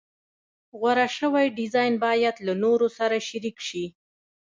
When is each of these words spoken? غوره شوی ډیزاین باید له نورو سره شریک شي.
غوره 0.79 1.07
شوی 1.17 1.45
ډیزاین 1.57 1.93
باید 2.05 2.35
له 2.45 2.53
نورو 2.63 2.87
سره 2.97 3.15
شریک 3.27 3.57
شي. 3.67 3.85